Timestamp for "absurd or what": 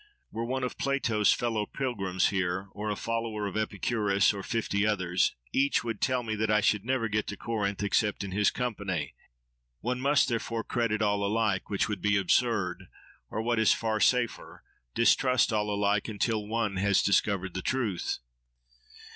12.17-13.59